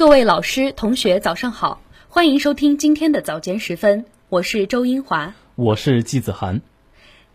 [0.00, 6.62] 各位老师、同学，早上好，欢迎收听今天的早间时分，我是周英华，我是季子涵。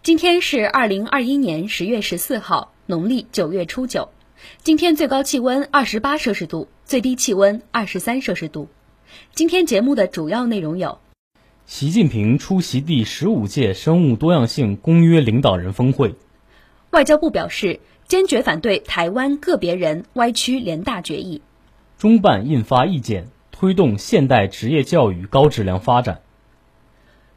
[0.02, 4.09] 今天是二零二一年十月十四号，农历九月初九。
[4.63, 8.68] 今天最高气温二十八摄氏度，最低气温二十三摄氏度。
[9.36, 10.97] 今天节目的主要内容有：
[11.68, 16.16] 习近平出席第十五届生物多样性公约领导人峰会；
[16.89, 21.41] 外交部表示坚决反对台湾个别人歪曲联大决议；
[21.98, 26.18] 中办印发意见，推动现代职业教育高质量发展；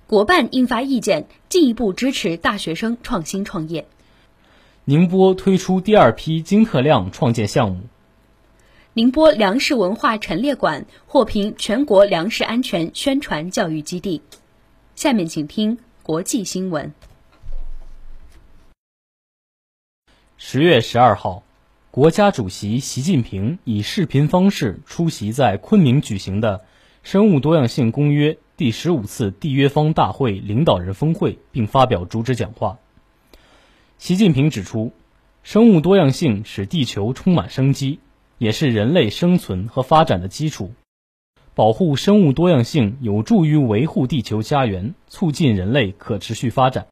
[0.06, 3.86] 国办印发意见，进一步支持大学生创新创业。
[4.84, 7.82] 宁波推出第二批金特亮创建项目。
[8.94, 14.22] 宁波粮食文化陈列馆获评全国粮食安全宣传教育基地。
[14.96, 16.92] 下面请听国际新闻。
[20.36, 21.44] 十月十二号，
[21.98, 26.64] 国家主席习近平以视频方式出席在昆明举行的
[27.02, 32.78] 生物多样性公约第十五次缔约方大会领导人峰会，并发表主旨讲话。
[33.98, 34.92] 习近平指出，
[35.42, 37.98] 生物多样性使地球充满生机，
[38.38, 40.74] 也是人类生存和发展的基础。
[41.56, 46.86] 保护生物多样性有助于维护地球家园，促进人类可持续发展。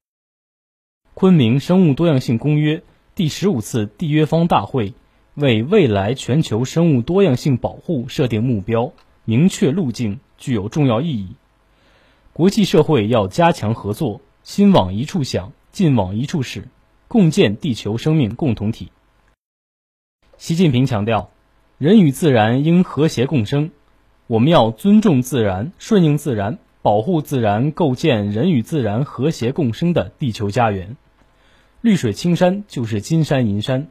[1.15, 2.83] 昆明生物多样性公约
[3.17, 4.93] 第十五次缔约方大会
[5.33, 8.93] 为未来全球生物多样性保护设定目标、
[9.25, 11.29] 明确路径，具有重要意义。
[12.35, 16.69] 国际社会要加强合作，心往一处想，劲往一处使。
[17.09, 18.93] 共建地球生命共同体。
[20.37, 21.31] 习近平强调，
[21.79, 23.71] 人与自然应和谐共生，
[24.27, 30.99] 我们要尊重自然、顺应自然、保护自然，构建人与自然和谐共生的地球家园。
[31.87, 33.87] 绿水青山就是金山银山，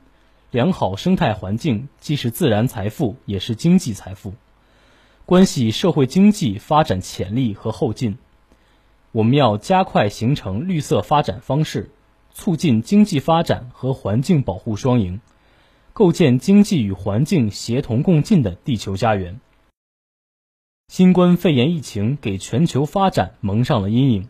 [0.51, 4.33] 良好生态环境既是自然财富，也是经济财富，
[5.25, 8.17] 关系社会经济发展潜力和后劲。
[9.13, 11.89] 我们要加快形成绿色发展方式。
[12.33, 15.21] 促进经济发展和环境保护双赢，
[15.93, 19.39] 构建经济与环境协同共进的地球家园。
[20.89, 24.27] 新冠肺炎疫情给全球发展蒙上了阴影，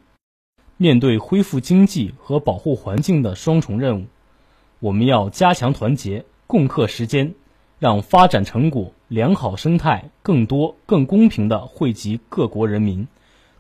[0.78, 4.06] 面对恢复经济和保护环境的双重任务，
[4.80, 7.34] 我们要加强团结，共克时艰，
[7.80, 13.08] 让发展成果、良好生态更多、更公平地惠及各国人民，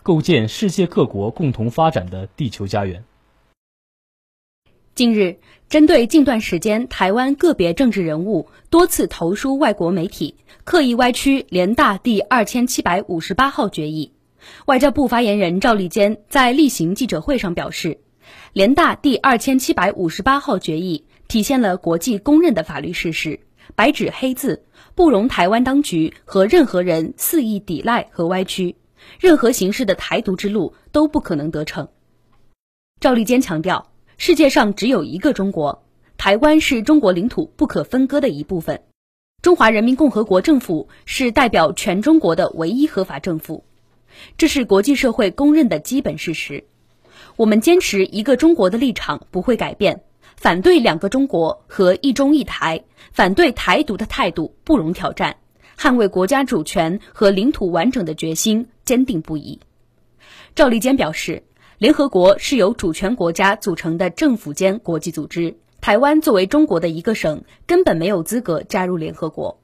[0.03, 3.05] 构建世界各国共同发展的地球家园。
[4.93, 5.37] 近日，
[5.69, 14.11] 针对近段时间台湾个别政治人物多次投书外国媒体，刻意歪曲联大第二千七百五十八号决议，
[14.65, 17.99] 外交部发言人赵立坚在例行记者会上表示，
[18.53, 23.39] 联大第二千七百五十八号决议体现了国际公认的法律事实，
[23.75, 28.75] 白纸黑字，不容台湾当局和任何人肆意抵赖和歪曲，
[29.19, 31.87] 任何形式的台独之路都不可能得逞。
[32.99, 33.91] 赵立坚强调。
[34.17, 35.83] 世界上只有一个中国，
[36.17, 38.83] 台湾是中国领土不可分割的一部分。
[39.41, 43.65] 中华人民共和国政府是代表全中国的唯一合法政府，
[44.37, 46.65] 这是国际社会公认的基本事实。
[47.35, 50.03] 我们坚持一个中国的立场不会改变，
[50.35, 55.37] 反对两个中国和一中一台，反对台独的态度不容挑战，
[55.77, 59.59] 捍卫国家主权和领土完整的决心坚定不移。
[60.55, 61.43] 赵立坚表示。
[61.77, 69.59] 联合国是由主权国家组成的政府间国际组织，台湾作为中国的一个省，根本没有资格加入联合国。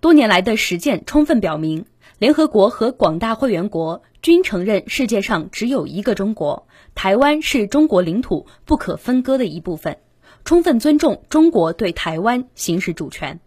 [0.00, 1.86] 多年来的实践充分表明，
[2.20, 9.96] 联合国和广大会员国均承认世界上只有一个中国，台湾是中国领土不可分割的一部分，
[10.44, 13.40] 充分尊重中国对台湾行使主权。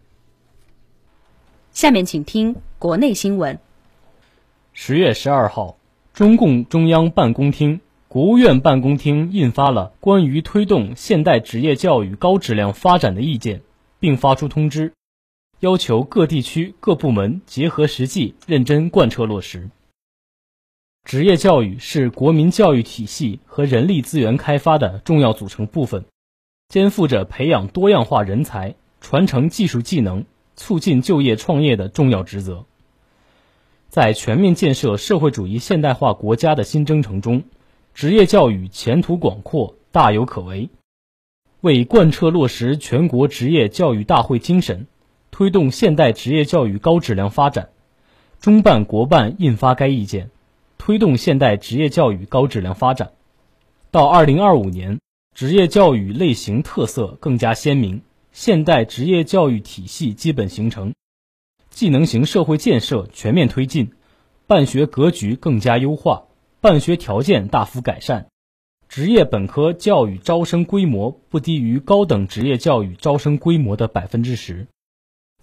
[1.70, 3.60] 下面请听国内新闻。
[4.72, 5.76] 十月十二号，
[6.12, 7.80] 中共中央办公厅。
[8.08, 13.62] 国务院办公厅印发了关于推动现代职业教育高质量发展的意见，
[14.00, 14.92] 并发出通知，
[15.64, 19.70] 要求各地区各部门结合实际，认真贯彻落实。
[21.04, 26.04] 职业教育是国民教育体系和人力资源开发的重要组成部分，
[26.68, 32.66] 肩负着培养多样化人才、传承技术技能、促进就业创业的重要职责。
[33.88, 37.42] 在全面建设社会主义现代化国家的新征程中，
[37.94, 40.68] 职业教育前途广阔，大有可为。
[41.62, 44.86] 为贯彻落实全国职业教育大会精神，
[45.36, 47.70] 推动现代职业教育高质量发展，
[48.38, 50.30] 中办国办印发该意见，
[50.78, 53.10] 推动现代职业教育高质量发展。
[53.90, 55.00] 到二零二五年，
[55.34, 60.94] 职业教育类型特色更加鲜明，现代职业教育体系基本形成，
[61.68, 63.90] 技能型社会建设全面推进，
[64.46, 66.26] 办学格局更加优化，
[66.60, 68.28] 办学条件大幅改善，
[68.88, 74.68] 职业本科教育招生规模不低于高等职业教育招生规模的百分之十，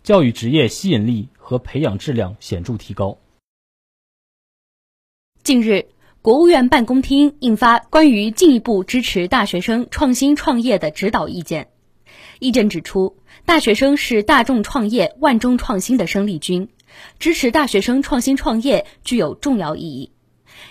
[0.03, 3.19] 教育职业吸引力和培养质量显著提高。
[5.43, 5.89] 近日，
[6.23, 11.69] 国务院办公厅印发关于进一步支持大学生创新创业的指导意见。
[12.39, 13.15] 意见指出，
[13.45, 16.69] 大学生是大众创业、万众创新的生力军，
[17.19, 20.11] 支持大学生创新创业具有重要意义。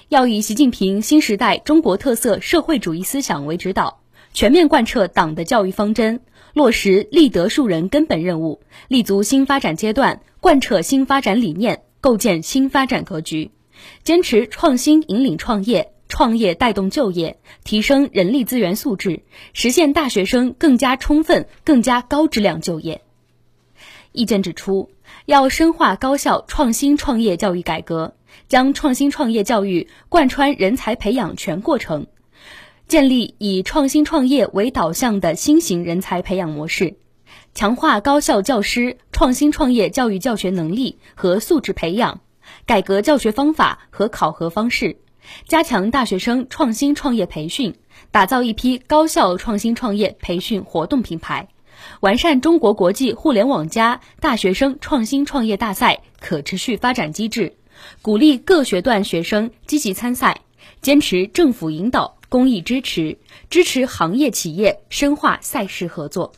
[0.09, 4.03] 要以习近平新时代中国特色社会主义思想为指导，
[4.33, 6.21] 全面贯彻党的教育方针，
[6.53, 13.51] 落实立德树人根本任务，立足新发展阶段，贯彻新发展理念，构建新发展格局。
[14.03, 23.01] 坚持创新引领创业，创业带动就业，提升人力资源素质，实现大学生更加充分、更加高质量就业。
[24.13, 24.91] 意见指出，
[25.27, 28.15] 要深化高校创新创业教育改革，
[28.49, 32.07] 将创新创业教育贯穿人才培养全过程，
[32.91, 36.97] 建立以创新创业为导向的新型人才培养模式，
[37.55, 42.21] 强化高校教师创新创业教育教学能力和素质培养。
[42.67, 44.97] 改革教学方法和考核方式，
[45.47, 47.77] 加强大学生创新创业培训，
[48.11, 51.47] 打造一批高校创新创业培训活动品牌，
[52.01, 57.55] 完善中国国际互联网加大学生创新创业大赛可持续发展机制，
[58.03, 60.41] 鼓励各学段学生积极参赛，
[60.81, 63.19] 坚持政府引导、公益支持，
[63.51, 66.33] 支持行业企业深化赛事合作。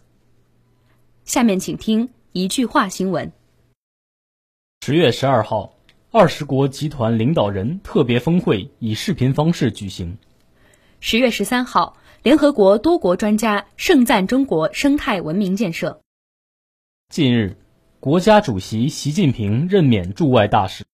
[1.26, 3.30] 下面请听一句话新闻。
[4.80, 5.76] 十月十二号。
[6.14, 10.18] 二十国集团领导人特别峰会以视频方式举行。
[11.00, 16.02] 十月十三号，联合国多国专家盛赞中国生态文明建设。
[17.08, 17.56] 近日，
[17.98, 20.84] 国家主席习近平任免驻外大使。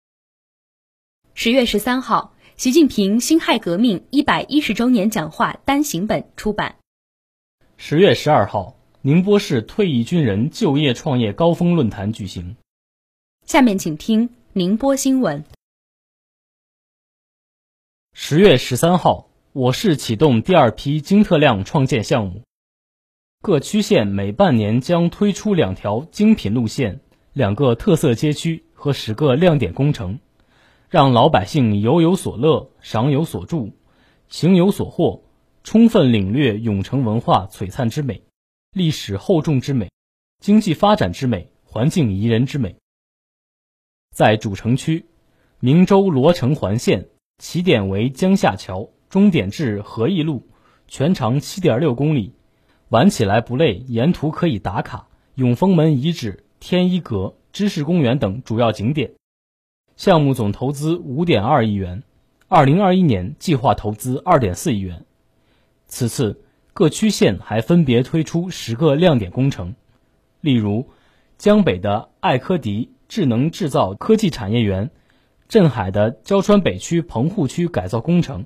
[1.34, 6.74] 十月十三号，习近平辛亥革命一百一十周年讲话单行本出版。
[7.76, 12.56] 十月十二号，宁波市退役军人就业创业高峰论坛举行。
[13.46, 14.30] 下面请听。
[14.54, 15.44] 宁波新闻。
[18.12, 22.42] 十月十三号，我市启动第二批精特量创建项目，
[23.40, 26.98] 各区县每半年将推出两条精品路线、
[27.32, 30.18] 两个特色街区和十个亮点工程，
[30.90, 33.76] 让老百姓游有所乐、赏有所住、
[34.30, 35.22] 行有所获，
[35.62, 38.22] 充分领略永城文化璀璨之美、
[38.72, 39.90] 历史厚重之美、
[40.42, 42.74] 经济发展之美、环境宜人之美。
[44.16, 45.04] 在主城区，
[45.60, 50.48] 明州罗城环线起点为江夏桥，终点至和义路，
[50.86, 52.32] 全长七点六公里，
[52.88, 59.12] 玩起来不累，沿途可以打卡永丰门遗址、天一阁、知识公园等主要景点。
[59.98, 62.02] 项目总投资五点二亿元，
[62.46, 65.04] 二零二一年计划投资二点四亿元。
[65.88, 69.74] 此次各区县还分别推出十个亮点工程，
[70.40, 70.88] 例如
[71.36, 72.92] 江北的艾科迪。
[73.08, 74.90] 智能制造科技产业园，
[75.48, 78.44] 镇海的焦川北区棚户区改造工程，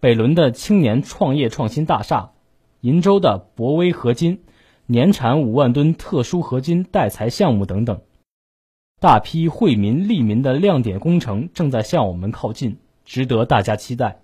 [0.00, 2.30] 北仑的青年创业创新大厦，
[2.80, 4.44] 鄞州的博威合金
[4.86, 8.00] 年产五万吨特殊合金带材项目等等，
[9.02, 14.20] 大批惠民利民的亮点工程正在向我们靠近，值得大家期待。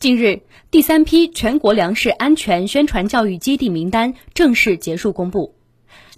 [0.00, 0.40] 近日，
[0.72, 5.54] 第三批全国粮食安全宣传教育基地名单正式结束公布。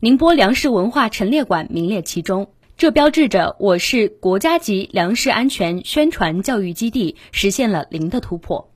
[0.01, 8.71] 宁波粮食文化陈列馆名列其中，这标志着我市国家级粮食安全宣传教育基地实现了零的突破。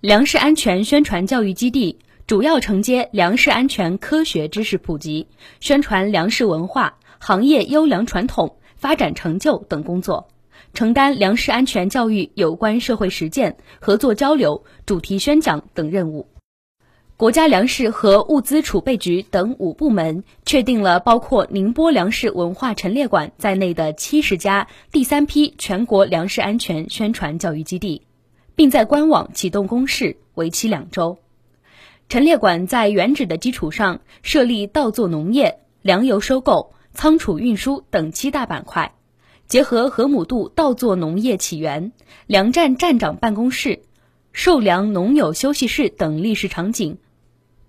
[0.00, 1.98] 粮食安全宣传教育基地
[2.30, 5.26] 主要承接粮食安全科学知识普及、
[5.58, 10.28] 宣传粮食文化、行业优良传统、发展成就等工作，
[10.72, 16.28] 承担粮食安全教育有关社会实践、合作交流、主题宣讲等任务。
[17.16, 28.02] 国家粮食和物资储备局等五部门确定了包括宁波粮食文化陈列馆在内的七十家第三批全国粮食安全宣传教育基地，
[28.54, 31.18] 并在官网启动公示，为期两周。
[32.10, 38.96] 陈列馆在原址的基础上设立稻作农业、粮油收购、仓储运输等七大板块，
[39.46, 41.92] 结合河姆渡稻作农业起源、
[42.26, 43.82] 粮站站长办公室、
[44.32, 46.98] 售粮农友休息室等历史场景。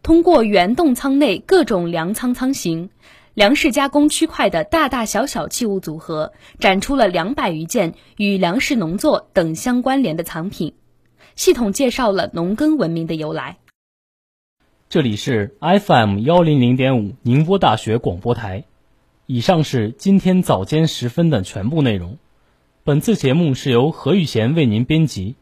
[0.02, 2.90] 通过原冻仓内各种粮仓仓型、
[3.36, 10.74] 粮食加工区块的大大小小器物组合，展出了两百余件与粮食农作等相关联的藏品，
[11.36, 13.60] 系统介绍了农耕文明的由来。
[14.92, 18.66] 这里是 FM 幺零零点五宁波大学广播台，
[19.26, 22.18] 以上是今天早间时分的全部内容。
[22.84, 25.38] 本次节目是由何玉贤为您编辑，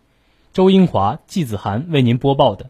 [0.54, 2.70] 周英华、季子涵为您播报的。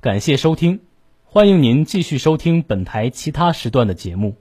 [0.00, 0.82] 感谢收听，
[1.24, 4.36] 欢迎您继续收听本台其他时段的节目。